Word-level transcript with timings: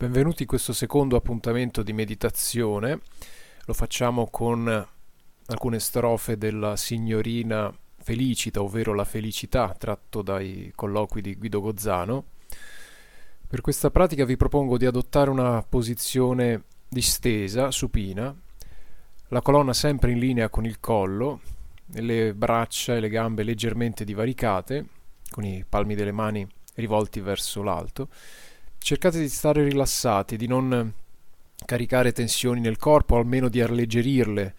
Benvenuti 0.00 0.44
in 0.44 0.48
questo 0.48 0.72
secondo 0.72 1.14
appuntamento 1.14 1.82
di 1.82 1.92
meditazione. 1.92 3.00
Lo 3.66 3.74
facciamo 3.74 4.28
con 4.30 4.66
alcune 5.46 5.78
strofe 5.78 6.38
della 6.38 6.74
signorina 6.76 7.70
Felicita, 7.98 8.62
ovvero 8.62 8.94
la 8.94 9.04
felicità, 9.04 9.74
tratto 9.78 10.22
dai 10.22 10.72
colloqui 10.74 11.20
di 11.20 11.34
Guido 11.34 11.60
Gozzano. 11.60 12.24
Per 13.46 13.60
questa 13.60 13.90
pratica 13.90 14.24
vi 14.24 14.38
propongo 14.38 14.78
di 14.78 14.86
adottare 14.86 15.28
una 15.28 15.62
posizione 15.68 16.62
distesa, 16.88 17.70
supina, 17.70 18.34
la 19.28 19.42
colonna 19.42 19.74
sempre 19.74 20.12
in 20.12 20.18
linea 20.18 20.48
con 20.48 20.64
il 20.64 20.80
collo, 20.80 21.42
le 21.92 22.32
braccia 22.32 22.96
e 22.96 23.00
le 23.00 23.10
gambe 23.10 23.42
leggermente 23.42 24.06
divaricate, 24.06 24.86
con 25.28 25.44
i 25.44 25.62
palmi 25.68 25.94
delle 25.94 26.12
mani 26.12 26.48
rivolti 26.76 27.20
verso 27.20 27.62
l'alto 27.62 28.08
cercate 28.80 29.20
di 29.20 29.28
stare 29.28 29.62
rilassati, 29.62 30.36
di 30.36 30.46
non 30.46 30.92
caricare 31.64 32.12
tensioni 32.12 32.60
nel 32.60 32.78
corpo, 32.78 33.16
almeno 33.16 33.48
di 33.48 33.60
alleggerirle, 33.60 34.54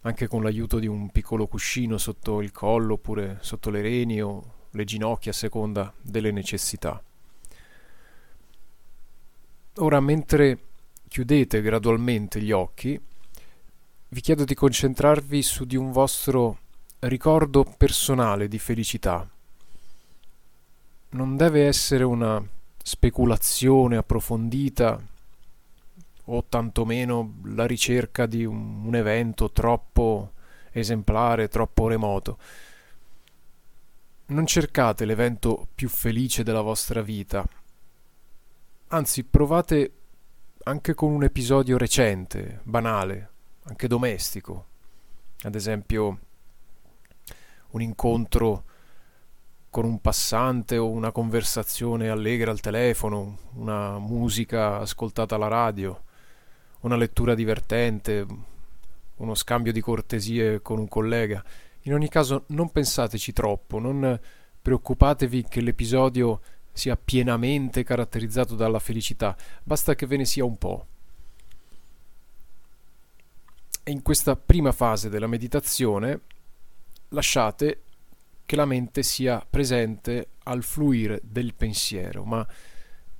anche 0.00 0.26
con 0.26 0.42
l'aiuto 0.42 0.78
di 0.78 0.86
un 0.86 1.10
piccolo 1.10 1.46
cuscino 1.46 1.98
sotto 1.98 2.40
il 2.40 2.52
collo 2.52 2.94
oppure 2.94 3.38
sotto 3.40 3.70
le 3.70 3.82
reni 3.82 4.20
o 4.22 4.54
le 4.70 4.84
ginocchia 4.84 5.30
a 5.30 5.34
seconda 5.34 5.92
delle 6.00 6.30
necessità. 6.30 7.02
Ora, 9.78 10.00
mentre 10.00 10.58
chiudete 11.08 11.60
gradualmente 11.60 12.40
gli 12.40 12.52
occhi, 12.52 12.98
vi 14.08 14.20
chiedo 14.20 14.44
di 14.44 14.54
concentrarvi 14.54 15.42
su 15.42 15.64
di 15.64 15.76
un 15.76 15.92
vostro 15.92 16.58
ricordo 17.00 17.64
personale 17.76 18.48
di 18.48 18.58
felicità. 18.58 19.28
Non 21.10 21.36
deve 21.36 21.66
essere 21.66 22.04
una 22.04 22.42
speculazione 22.86 23.96
approfondita 23.96 25.02
o 26.26 26.44
tantomeno 26.44 27.34
la 27.46 27.66
ricerca 27.66 28.26
di 28.26 28.44
un, 28.44 28.84
un 28.84 28.94
evento 28.94 29.50
troppo 29.50 30.34
esemplare, 30.70 31.48
troppo 31.48 31.88
remoto. 31.88 32.38
Non 34.26 34.46
cercate 34.46 35.04
l'evento 35.04 35.66
più 35.74 35.88
felice 35.88 36.44
della 36.44 36.60
vostra 36.60 37.02
vita, 37.02 37.44
anzi 38.88 39.24
provate 39.24 39.92
anche 40.62 40.94
con 40.94 41.10
un 41.10 41.24
episodio 41.24 41.76
recente, 41.76 42.60
banale, 42.62 43.30
anche 43.64 43.88
domestico, 43.88 44.66
ad 45.42 45.56
esempio 45.56 46.18
un 47.70 47.82
incontro 47.82 48.62
con 49.76 49.84
un 49.84 50.00
passante 50.00 50.78
o 50.78 50.88
una 50.88 51.12
conversazione 51.12 52.08
allegra 52.08 52.50
al 52.50 52.60
telefono, 52.60 53.40
una 53.56 53.98
musica 53.98 54.78
ascoltata 54.78 55.34
alla 55.34 55.48
radio, 55.48 56.04
una 56.80 56.96
lettura 56.96 57.34
divertente, 57.34 58.26
uno 59.16 59.34
scambio 59.34 59.72
di 59.72 59.82
cortesie 59.82 60.62
con 60.62 60.78
un 60.78 60.88
collega. 60.88 61.44
In 61.82 61.92
ogni 61.92 62.08
caso 62.08 62.44
non 62.46 62.72
pensateci 62.72 63.34
troppo, 63.34 63.78
non 63.78 64.18
preoccupatevi 64.62 65.44
che 65.46 65.60
l'episodio 65.60 66.40
sia 66.72 66.96
pienamente 66.96 67.84
caratterizzato 67.84 68.54
dalla 68.54 68.78
felicità, 68.78 69.36
basta 69.62 69.94
che 69.94 70.06
ve 70.06 70.16
ne 70.16 70.24
sia 70.24 70.46
un 70.46 70.56
po'. 70.56 70.86
E 73.82 73.90
in 73.90 74.00
questa 74.00 74.36
prima 74.36 74.72
fase 74.72 75.10
della 75.10 75.26
meditazione 75.26 76.20
lasciate 77.08 77.82
che 78.46 78.56
la 78.56 78.64
mente 78.64 79.02
sia 79.02 79.44
presente 79.48 80.28
al 80.44 80.62
fluire 80.62 81.20
del 81.24 81.52
pensiero, 81.54 82.24
ma 82.24 82.46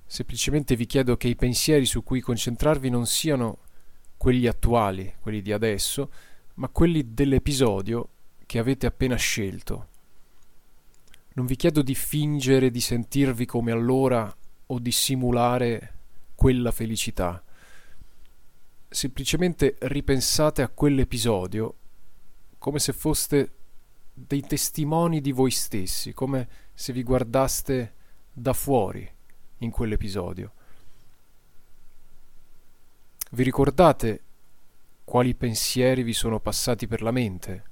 semplicemente 0.07 0.77
vi 0.77 0.87
chiedo 0.87 1.17
che 1.17 1.27
i 1.29 1.35
pensieri 1.35 1.85
su 1.85 2.05
cui 2.05 2.21
concentrarvi 2.21 2.89
non 2.89 3.07
siano 3.07 3.59
quelli 4.17 4.47
attuali, 4.47 5.15
quelli 5.21 5.43
di 5.43 5.53
adesso, 5.53 6.11
ma 6.55 6.69
quelli 6.69 7.13
dell'episodio 7.13 8.09
che 8.47 8.61
avete 8.61 8.87
appena 8.87 9.17
scelto. 9.17 9.89
Non 11.35 11.45
vi 11.45 11.57
chiedo 11.57 11.83
di 11.83 11.95
fingere 11.95 12.71
di 12.71 12.81
sentirvi 12.81 13.45
come 13.45 13.73
allora 13.73 14.35
o 14.69 14.79
di 14.79 14.93
simulare 14.93 15.95
quella 16.37 16.71
felicità. 16.71 17.43
Semplicemente 18.89 19.77
ripensate 19.81 20.63
a 20.63 20.69
quell'episodio 20.69 21.75
come 22.59 22.79
se 22.79 22.93
foste 22.93 23.56
dei 24.19 24.41
testimoni 24.41 25.21
di 25.21 25.31
voi 25.31 25.51
stessi, 25.51 26.15
come 26.15 26.49
se 26.73 26.95
vi 26.95 27.03
guardaste 27.03 27.95
da 28.33 28.55
fuori 28.55 29.07
in 29.59 29.71
quell'episodio. 29.71 30.53
Vi 33.31 33.43
ricordate 33.43 34.23
quali 35.05 35.35
pensieri 35.35 36.03
vi 36.03 36.15
sono 36.15 36.41
passati 36.41 36.87
per 36.87 37.03
la 37.03 37.11
mente? 37.11 37.65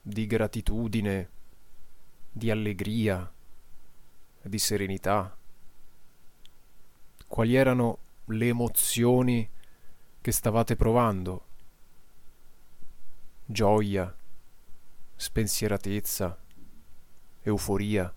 Di 0.00 0.24
gratitudine, 0.26 1.30
di 2.30 2.48
allegria, 2.48 3.28
di 4.40 4.58
serenità? 4.58 5.36
Quali 7.26 7.56
erano 7.56 7.98
le 8.26 8.46
emozioni 8.46 9.50
che 10.20 10.30
stavate 10.30 10.76
provando? 10.76 11.44
Gioia, 13.44 14.16
spensieratezza, 15.16 16.38
euforia. 17.42 18.14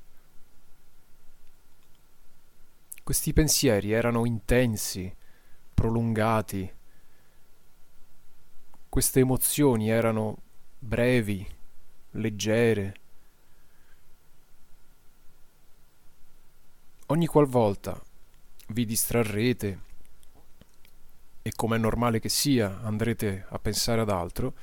Questi 3.03 3.33
pensieri 3.33 3.91
erano 3.91 4.25
intensi, 4.25 5.15
prolungati. 5.73 6.71
Queste 8.87 9.19
emozioni 9.19 9.89
erano 9.89 10.37
brevi, 10.77 11.47
leggere. 12.11 12.93
Ogni 17.07 17.25
qualvolta 17.25 17.99
vi 18.67 18.85
distrarrete 18.85 19.87
e 21.41 21.51
come 21.55 21.77
è 21.77 21.79
normale 21.79 22.19
che 22.19 22.29
sia 22.29 22.81
andrete 22.81 23.45
a 23.49 23.57
pensare 23.57 24.01
ad 24.01 24.09
altro, 24.09 24.53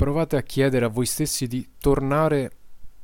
provate 0.00 0.38
a 0.38 0.42
chiedere 0.42 0.86
a 0.86 0.88
voi 0.88 1.04
stessi 1.04 1.46
di 1.46 1.72
tornare 1.78 2.52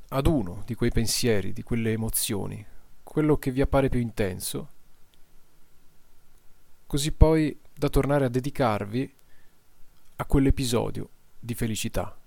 ad 0.09 0.27
uno 0.27 0.63
di 0.65 0.75
quei 0.75 0.91
pensieri, 0.91 1.53
di 1.53 1.63
quelle 1.63 1.93
emozioni, 1.93 2.65
quello 3.03 3.37
che 3.37 3.51
vi 3.51 3.61
appare 3.61 3.91
più 3.91 4.01
intenso, 4.01 4.71
così 6.87 7.13
poi 7.13 7.61
da 7.71 7.91
tornare 7.91 8.25
a 8.25 8.31
dedicarvi 8.31 9.15
a 10.17 10.25
quell'episodio 10.25 11.11
di 11.39 11.53
felicità. 11.53 12.19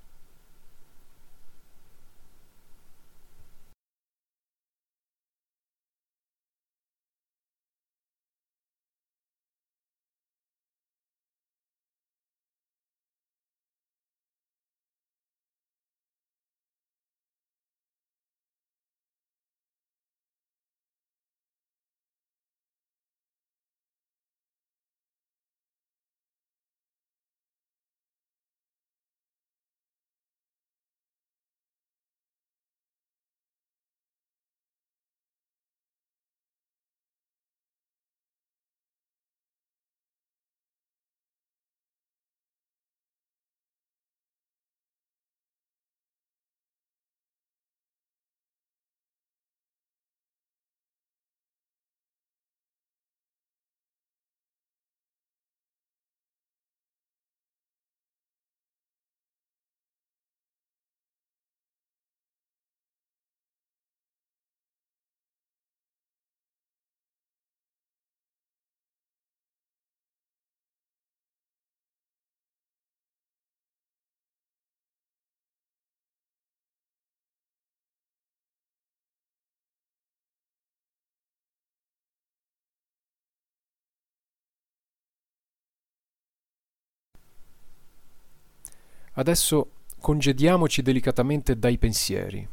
Adesso 89.19 89.71
congediamoci 89.99 90.81
delicatamente 90.81 91.59
dai 91.59 91.77
pensieri. 91.77 92.47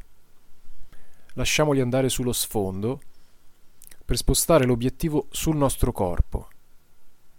Lasciamoli 1.34 1.80
andare 1.80 2.08
sullo 2.08 2.32
sfondo 2.32 3.00
per 4.04 4.16
spostare 4.16 4.64
l'obiettivo 4.64 5.28
sul 5.30 5.54
nostro 5.54 5.92
corpo, 5.92 6.48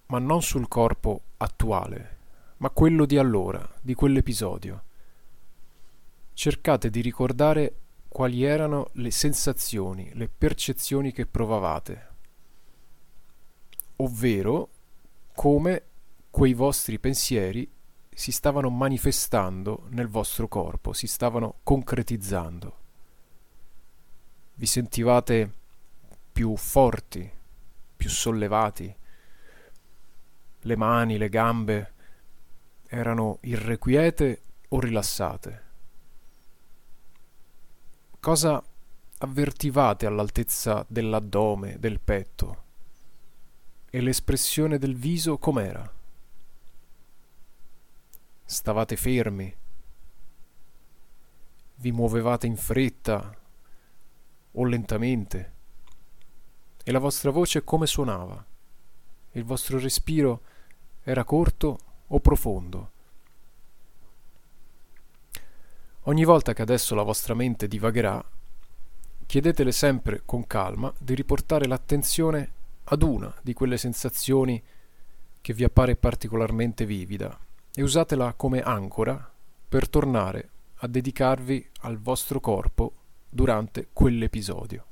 ma 0.06 0.20
non 0.20 0.42
sul 0.42 0.70
corpo 0.70 1.24
attuale, 1.38 2.18
ma 2.58 2.70
quello 2.70 3.06
di 3.06 3.18
allora, 3.18 3.70
di 3.82 3.96
quell'episodio. 3.96 4.84
Cercate 6.32 6.90
di 6.90 7.02
ricordare 7.02 7.80
quali 8.08 8.46
erano 8.46 8.92
le 8.94 9.12
sensazioni, 9.12 10.10
le 10.14 10.30
percezioni 10.30 11.12
che 11.12 11.26
provavate, 11.26 12.08
ovvero 13.98 14.70
come 15.34 15.84
quei 16.30 16.54
vostri 16.54 16.98
pensieri 16.98 17.70
si 18.18 18.32
stavano 18.32 18.72
manifestando 18.72 19.84
nel 19.90 20.08
vostro 20.08 20.48
corpo, 20.48 20.92
si 20.92 21.06
stavano 21.06 21.60
concretizzando. 21.62 22.78
Vi 24.56 24.66
sentivate 24.66 25.54
più 26.32 26.56
forti, 26.56 27.32
più 27.96 28.10
sollevati, 28.10 28.96
le 30.62 30.76
mani, 30.76 31.20
le 31.20 31.30
gambe 31.30 31.94
erano 32.88 33.38
irrequiete 33.42 34.42
o 34.70 34.80
rilassate? 34.80 35.64
Cosa 38.20 38.64
avvertivate 39.20 40.08
all'altezza 40.08 40.84
dell'addome, 40.90 41.78
del 41.78 42.00
petto? 42.00 42.64
E 43.92 44.02
l'espressione 44.02 44.80
del 44.80 44.96
viso 44.96 45.38
com'era? 45.38 45.94
Stavate 48.50 48.96
fermi? 48.96 49.54
Vi 51.76 51.92
muovevate 51.92 52.48
in 52.48 52.56
fretta 52.56 53.38
o 54.52 54.64
lentamente? 54.64 55.52
E 56.82 56.92
la 56.94 57.00
vostra 57.00 57.30
voce 57.30 57.66
come 57.66 57.86
suonava? 57.86 58.46
Il 59.32 59.44
vostro 59.44 59.78
respiro 59.80 60.42
era 61.04 61.26
corto 61.26 61.80
o 62.08 62.20
profondo. 62.22 62.92
Ogni 66.04 66.24
volta 66.24 66.54
che 66.54 66.62
adesso 66.62 66.96
la 66.96 67.04
vostra 67.04 67.34
mente 67.34 67.68
divagherà, 67.68 68.24
chiedetele 69.26 69.74
sempre 69.74 70.22
con 70.24 70.48
calma 70.48 70.94
di 70.98 71.16
riportare 71.16 71.68
l'attenzione 71.68 72.52
ad 72.86 73.04
una 73.04 73.36
di 73.42 73.52
quelle 73.52 73.76
sensazioni 73.76 74.64
che 75.42 75.54
vi 75.54 75.66
appare 75.66 75.98
particolarmente 75.98 76.86
vivida 76.86 77.38
e 77.78 77.84
usatela 77.84 78.34
come 78.34 78.60
ancora 78.60 79.32
per 79.70 79.88
tornare 79.88 80.50
a 80.78 80.88
dedicarvi 80.88 81.70
al 81.82 82.00
vostro 82.00 82.40
corpo 82.40 82.92
durante 83.30 83.90
quell'episodio. 83.94 84.87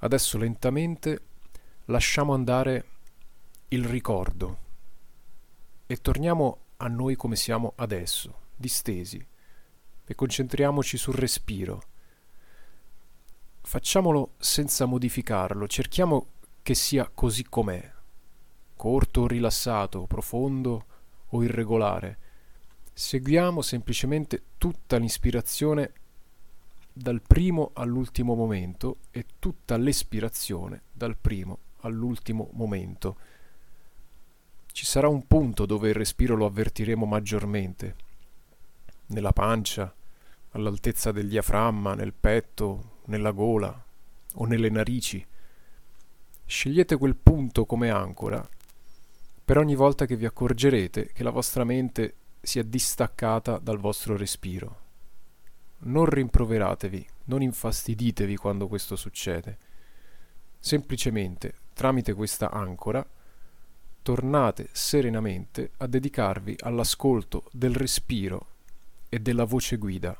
Adesso 0.00 0.38
lentamente 0.38 1.20
lasciamo 1.86 2.32
andare 2.32 2.84
il 3.68 3.84
ricordo 3.84 4.58
e 5.86 5.96
torniamo 5.96 6.58
a 6.76 6.86
noi 6.86 7.16
come 7.16 7.34
siamo 7.34 7.72
adesso, 7.76 8.42
distesi, 8.54 9.26
e 10.04 10.14
concentriamoci 10.14 10.96
sul 10.96 11.14
respiro. 11.14 11.82
Facciamolo 13.60 14.34
senza 14.38 14.86
modificarlo, 14.86 15.66
cerchiamo 15.66 16.28
che 16.62 16.74
sia 16.74 17.10
così 17.12 17.44
com'è, 17.48 17.92
corto 18.76 19.22
o 19.22 19.26
rilassato, 19.26 20.06
profondo 20.06 20.86
o 21.26 21.42
irregolare. 21.42 22.18
Seguiamo 22.92 23.62
semplicemente 23.62 24.44
tutta 24.58 24.96
l'ispirazione 24.96 25.92
dal 26.98 27.22
primo 27.22 27.70
all'ultimo 27.74 28.34
momento 28.34 28.98
e 29.10 29.24
tutta 29.38 29.76
l'espirazione 29.76 30.82
dal 30.92 31.16
primo 31.16 31.58
all'ultimo 31.82 32.50
momento. 32.54 33.16
Ci 34.72 34.84
sarà 34.84 35.08
un 35.08 35.26
punto 35.26 35.64
dove 35.64 35.90
il 35.90 35.94
respiro 35.94 36.34
lo 36.34 36.46
avvertiremo 36.46 37.06
maggiormente, 37.06 37.94
nella 39.06 39.32
pancia, 39.32 39.94
all'altezza 40.50 41.12
del 41.12 41.28
diaframma, 41.28 41.94
nel 41.94 42.12
petto, 42.12 43.02
nella 43.06 43.30
gola 43.30 43.84
o 44.34 44.44
nelle 44.44 44.68
narici. 44.68 45.24
Scegliete 46.44 46.96
quel 46.96 47.14
punto 47.14 47.64
come 47.64 47.90
ancora 47.90 48.46
per 49.44 49.56
ogni 49.56 49.74
volta 49.74 50.04
che 50.04 50.16
vi 50.16 50.26
accorgerete 50.26 51.12
che 51.12 51.22
la 51.22 51.30
vostra 51.30 51.64
mente 51.64 52.16
si 52.40 52.58
è 52.58 52.64
distaccata 52.64 53.58
dal 53.58 53.78
vostro 53.78 54.16
respiro 54.16 54.87
non 55.80 56.06
rimproveratevi, 56.06 57.06
non 57.24 57.42
infastiditevi 57.42 58.36
quando 58.36 58.68
questo 58.68 58.96
succede. 58.96 59.58
Semplicemente, 60.58 61.54
tramite 61.72 62.14
questa 62.14 62.50
ancora, 62.50 63.06
tornate 64.02 64.68
serenamente 64.72 65.70
a 65.78 65.86
dedicarvi 65.86 66.56
all'ascolto 66.60 67.44
del 67.52 67.74
respiro 67.74 68.46
e 69.08 69.20
della 69.20 69.44
voce 69.44 69.76
guida. 69.76 70.16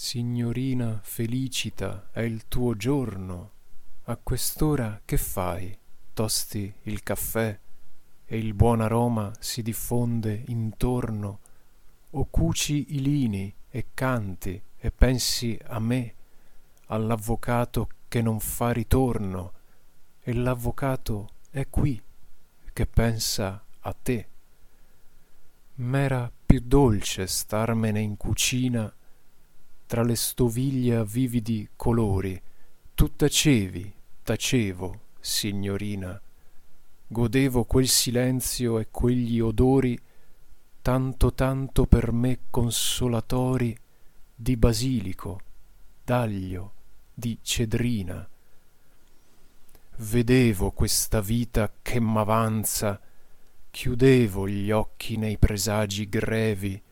Signorina 0.00 1.00
Felicita, 1.02 2.10
è 2.12 2.20
il 2.20 2.46
tuo 2.46 2.76
giorno. 2.76 3.50
A 4.04 4.16
quest'ora 4.16 5.00
che 5.04 5.16
fai? 5.16 5.76
Tosti 6.14 6.72
il 6.82 7.02
caffè 7.02 7.58
e 8.24 8.38
il 8.38 8.54
buon 8.54 8.80
aroma 8.80 9.32
si 9.40 9.60
diffonde 9.60 10.44
intorno, 10.46 11.40
o 12.10 12.24
cuci 12.30 12.94
i 12.94 13.02
lini 13.02 13.52
e 13.68 13.86
canti 13.92 14.62
e 14.76 14.90
pensi 14.92 15.58
a 15.64 15.80
me, 15.80 16.14
all'avvocato 16.86 17.88
che 18.06 18.22
non 18.22 18.38
fa 18.38 18.70
ritorno, 18.70 19.52
e 20.22 20.32
l'avvocato 20.32 21.28
è 21.50 21.66
qui 21.68 22.00
che 22.72 22.86
pensa 22.86 23.64
a 23.80 23.92
te. 24.00 24.28
M'era 25.74 26.30
più 26.46 26.62
dolce 26.64 27.26
starmene 27.26 28.00
in 28.00 28.16
cucina 28.16 28.90
tra 29.88 30.02
le 30.02 30.16
stoviglie 30.16 30.96
a 30.96 31.02
vividi 31.02 31.66
colori. 31.74 32.40
Tu 32.94 33.16
tacevi 33.16 33.90
tacevo 34.22 35.00
signorina. 35.18 36.20
Godevo 37.06 37.64
quel 37.64 37.88
silenzio 37.88 38.78
e 38.78 38.88
quegli 38.90 39.40
odori 39.40 39.98
tanto 40.82 41.32
tanto 41.32 41.86
per 41.86 42.12
me 42.12 42.40
consolatori 42.50 43.74
di 44.34 44.58
basilico 44.58 45.40
d'aglio 46.04 46.72
di 47.14 47.38
cedrina. 47.40 48.28
Vedevo 49.96 50.70
questa 50.72 51.22
vita 51.22 51.72
che 51.80 51.98
m'avanza 51.98 53.00
chiudevo 53.70 54.46
gli 54.46 54.70
occhi 54.70 55.16
nei 55.16 55.38
presagi 55.38 56.06
grevi 56.06 56.82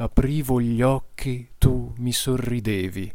aprivo 0.00 0.60
gli 0.60 0.80
occhi 0.80 1.48
tu 1.58 1.92
mi 1.96 2.12
sorridevi 2.12 3.12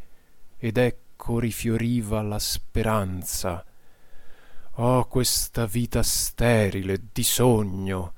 ed 0.57 0.77
ecco 0.77 1.39
rifioriva 1.39 2.21
la 2.21 2.39
speranza. 2.39 3.63
Oh 4.77 5.05
questa 5.05 5.65
vita 5.65 6.03
sterile 6.03 6.99
di 7.13 7.23
sogno 7.23 8.13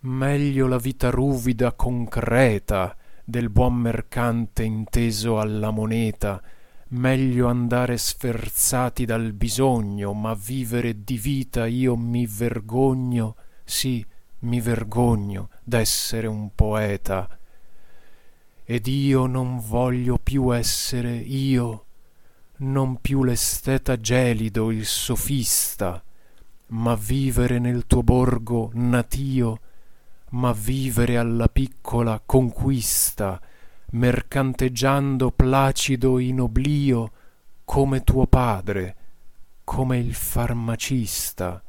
meglio 0.00 0.66
la 0.66 0.78
vita 0.78 1.10
ruvida 1.10 1.72
concreta 1.72 2.96
del 3.24 3.50
buon 3.50 3.74
mercante 3.74 4.64
inteso 4.64 5.38
alla 5.38 5.70
moneta 5.70 6.42
meglio 6.88 7.46
andare 7.46 7.98
sferzati 7.98 9.04
dal 9.04 9.32
bisogno 9.32 10.12
ma 10.12 10.34
vivere 10.34 11.04
di 11.04 11.18
vita 11.18 11.66
io 11.66 11.94
mi 11.94 12.26
vergogno 12.26 13.36
sì 13.64 14.04
mi 14.40 14.60
vergogno 14.60 15.50
d'essere 15.62 16.26
un 16.26 16.54
poeta 16.54 17.37
ed 18.70 18.86
io 18.86 19.24
non 19.24 19.60
voglio 19.60 20.18
più 20.22 20.54
essere 20.54 21.16
io, 21.16 21.86
non 22.56 23.00
più 23.00 23.24
l'esteta 23.24 23.96
gelido, 23.96 24.70
il 24.70 24.84
sofista, 24.84 26.04
ma 26.66 26.94
vivere 26.94 27.58
nel 27.60 27.86
tuo 27.86 28.02
borgo 28.02 28.70
natio, 28.74 29.60
ma 30.32 30.52
vivere 30.52 31.16
alla 31.16 31.48
piccola 31.48 32.20
conquista, 32.26 33.40
mercanteggiando 33.92 35.30
placido 35.30 36.18
in 36.18 36.38
oblio, 36.38 37.12
come 37.64 38.04
tuo 38.04 38.26
padre, 38.26 38.96
come 39.64 39.96
il 39.96 40.12
farmacista, 40.12 41.62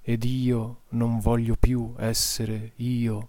ed 0.00 0.24
io 0.24 0.80
non 0.88 1.18
voglio 1.18 1.56
più 1.60 1.92
essere 1.98 2.72
io 2.76 3.28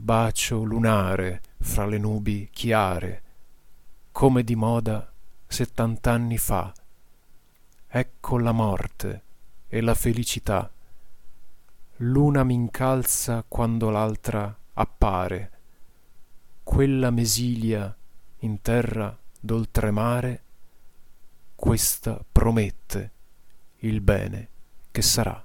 bacio 0.00 0.62
lunare 0.62 1.42
fra 1.60 1.84
le 1.84 1.98
nubi 1.98 2.48
chiare, 2.50 3.22
come 4.10 4.42
di 4.42 4.56
moda 4.56 5.12
settant'anni 5.46 6.38
fa. 6.38 6.72
Ecco 7.86 8.38
la 8.38 8.52
morte 8.52 9.22
e 9.68 9.80
la 9.82 9.94
felicità. 9.94 10.70
L'una 11.96 12.44
m'incalza 12.44 13.44
quando 13.46 13.90
l'altra 13.90 14.56
appare. 14.72 15.50
Quella 16.62 17.10
mesilia 17.10 17.94
in 18.38 18.62
terra 18.62 19.16
d'oltremare, 19.38 20.42
questa 21.54 22.24
promette 22.32 23.10
il 23.80 24.00
bene 24.00 24.48
che 24.90 25.02
sarà. 25.02 25.42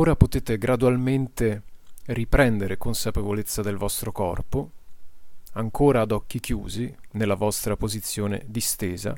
Ora 0.00 0.16
potete 0.16 0.56
gradualmente 0.56 1.62
riprendere 2.06 2.78
consapevolezza 2.78 3.60
del 3.60 3.76
vostro 3.76 4.12
corpo, 4.12 4.70
ancora 5.52 6.00
ad 6.00 6.10
occhi 6.10 6.40
chiusi, 6.40 6.90
nella 7.10 7.34
vostra 7.34 7.76
posizione 7.76 8.42
distesa. 8.46 9.14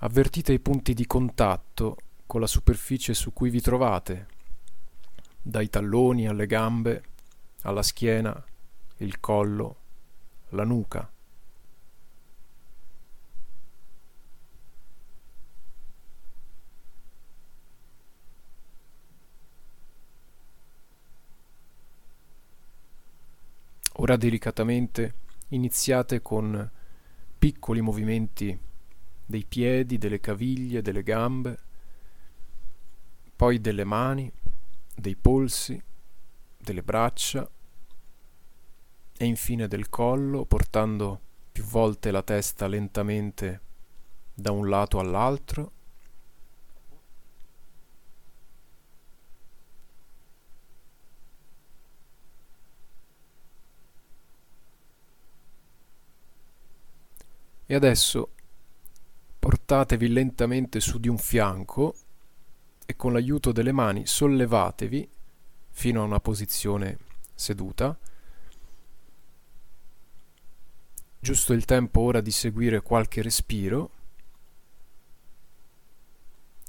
Avvertite 0.00 0.52
i 0.52 0.58
punti 0.58 0.92
di 0.92 1.06
contatto 1.06 1.96
con 2.26 2.42
la 2.42 2.46
superficie 2.46 3.14
su 3.14 3.32
cui 3.32 3.48
vi 3.48 3.62
trovate, 3.62 4.26
dai 5.40 5.70
talloni 5.70 6.28
alle 6.28 6.44
gambe, 6.44 7.02
alla 7.62 7.82
schiena, 7.82 8.44
il 8.98 9.18
collo, 9.18 9.76
la 10.50 10.64
nuca. 10.64 11.10
Ora 24.10 24.18
delicatamente 24.18 25.14
iniziate 25.50 26.20
con 26.20 26.68
piccoli 27.38 27.80
movimenti 27.80 28.58
dei 29.24 29.44
piedi, 29.44 29.98
delle 29.98 30.18
caviglie, 30.18 30.82
delle 30.82 31.04
gambe, 31.04 31.58
poi 33.36 33.60
delle 33.60 33.84
mani, 33.84 34.28
dei 34.96 35.14
polsi, 35.14 35.80
delle 36.58 36.82
braccia 36.82 37.48
e 39.16 39.24
infine 39.24 39.68
del 39.68 39.88
collo, 39.88 40.44
portando 40.44 41.20
più 41.52 41.62
volte 41.62 42.10
la 42.10 42.24
testa 42.24 42.66
lentamente 42.66 43.60
da 44.34 44.50
un 44.50 44.68
lato 44.68 44.98
all'altro 44.98 45.70
E 57.70 57.74
adesso 57.76 58.30
portatevi 59.38 60.08
lentamente 60.08 60.80
su 60.80 60.98
di 60.98 61.06
un 61.06 61.18
fianco 61.18 61.94
e 62.84 62.96
con 62.96 63.12
l'aiuto 63.12 63.52
delle 63.52 63.70
mani 63.70 64.06
sollevatevi 64.06 65.08
fino 65.68 66.00
a 66.00 66.04
una 66.04 66.18
posizione 66.18 66.98
seduta. 67.32 67.96
Giusto 71.20 71.52
il 71.52 71.64
tempo 71.64 72.00
ora 72.00 72.20
di 72.20 72.32
seguire 72.32 72.80
qualche 72.82 73.22
respiro 73.22 73.90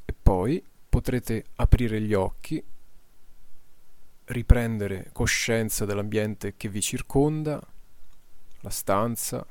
e 0.05 0.13
poi 0.13 0.63
potrete 0.87 1.45
aprire 1.55 1.99
gli 1.99 2.13
occhi, 2.13 2.63
riprendere 4.25 5.09
coscienza 5.11 5.83
dell'ambiente 5.85 6.55
che 6.55 6.69
vi 6.69 6.79
circonda, 6.79 7.59
la 8.59 8.69
stanza, 8.69 9.43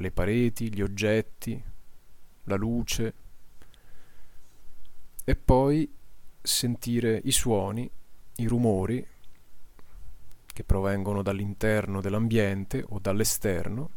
le 0.00 0.10
pareti, 0.10 0.72
gli 0.72 0.82
oggetti, 0.82 1.62
la 2.44 2.56
luce 2.56 3.14
e 5.24 5.36
poi 5.36 5.92
sentire 6.40 7.20
i 7.24 7.32
suoni, 7.32 7.90
i 8.36 8.46
rumori 8.46 9.06
che 10.46 10.64
provengono 10.64 11.22
dall'interno 11.22 12.00
dell'ambiente 12.00 12.84
o 12.88 12.98
dall'esterno 12.98 13.90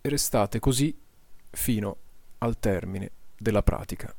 e 0.00 0.08
restate 0.08 0.60
così 0.60 0.96
fino 1.50 1.96
al 2.38 2.58
termine 2.58 3.10
della 3.36 3.62
pratica. 3.62 4.14